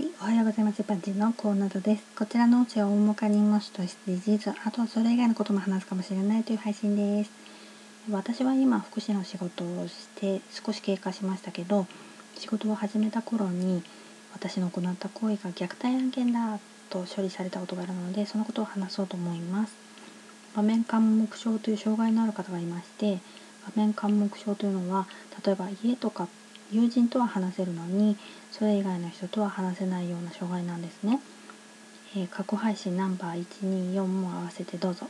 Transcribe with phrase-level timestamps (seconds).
[0.00, 0.82] はい、おはようございます。
[0.82, 2.02] パンチのコーナーです。
[2.16, 7.30] こちらの音声は大まかに文字として事実、あとはそれ以外のことも話すかもしれないという配信です。
[8.10, 11.86] 私は今、福祉の仕事をして少し経過しましたけど、
[12.38, 13.82] 仕事を始めた頃に
[14.32, 16.58] 私の行った行為が虐待案件だ
[16.88, 19.74] と処理されたことがあるので、そのことを話そうと思います。
[20.56, 23.18] 場面緘黙症という障害のある方がいまして、
[23.66, 25.06] 場面緘黙症というのは、
[25.44, 26.26] 例えば家とか
[26.72, 28.16] 友人とは話せるのに
[28.52, 31.20] それ以外の人とは話せないような障害なんですね、
[32.16, 35.08] えー、過去配信ナンバー124も合わせてどうぞ、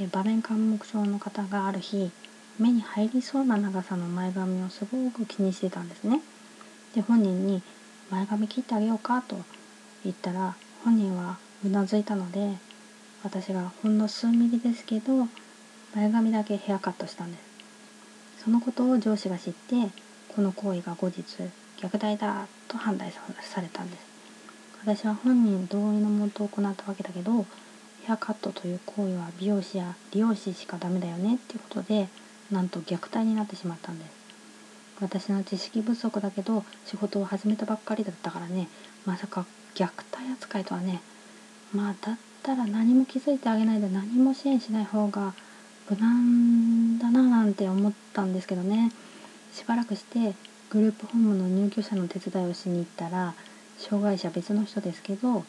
[0.00, 2.10] えー、場面緘黙症の方がある日
[2.58, 6.22] 目に入りそうな長さの前髪をすごく気にしてたんですね。
[6.94, 7.62] で本人に
[8.10, 9.36] 「前髪切ってあげようか」と
[10.04, 12.56] 言ったら本人はうなずいたので
[13.22, 15.28] 私がほんの数ミリですけど
[15.94, 18.44] 前髪だけヘアカットしたんです。
[18.44, 19.90] そのことを上司が知って
[20.36, 21.22] この行為が後日
[21.78, 24.04] 虐待だと判断されたんです。
[24.84, 27.46] 私は本人同意のもと行ったわけだけど
[28.04, 32.08] ヘアカットという行為は美容師や理容師しかダメだよねっていうことで
[32.52, 34.10] なんと虐待になってしまったんです。
[35.00, 38.68] 私の知識不足だけど仕事を始めたばっかりだったからね
[39.06, 41.00] まさか虐待扱いとはね
[41.72, 45.32] まあだったら何も気づいてあげないで何も支援しない方が
[45.88, 48.92] 無難だななんて思ったんですけどね。
[49.56, 50.34] しばらくして
[50.68, 53.32] グループホームの入居者の手伝いをしに行ったら
[53.78, 55.44] 障害者別の人ですけど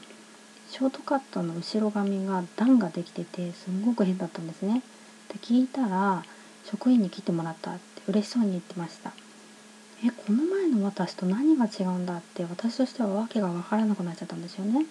[0.69, 4.81] ショートカットの後ろ髪が段ができててすんごく変だったんですね。
[5.29, 6.23] で聞いたら
[6.63, 9.11] 職員に切ってもらったって嬉しそうに言ってました。
[10.05, 14.85] えこの前の私と何が違うんだって私としては訳が分からなくなっちゃったんですよね。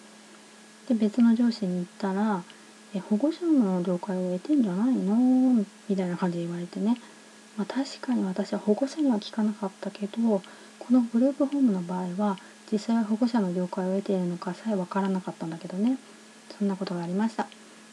[0.89, 2.42] で別の上司に言ったら
[2.94, 6.97] 「え保護者の了解を得てんじゃないの?」みたいな感じで言われてね
[7.57, 10.43] まあ、確かに私は保護者には聞かなかったけどこ
[10.91, 12.37] のグループホームの場合は
[12.71, 15.99] 実際は保護者の了解を得ているのかさえ分からなかったんだけどね。
[16.59, 17.47] そんなことがありました。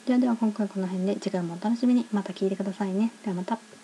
[0.06, 2.06] ではでは今回この辺で次回もお楽しみに。
[2.12, 3.12] また聞いてくださいね。
[3.24, 3.83] ではまた。